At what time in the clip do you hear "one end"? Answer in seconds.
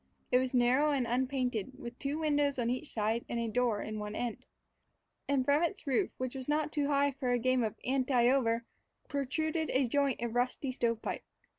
3.99-4.45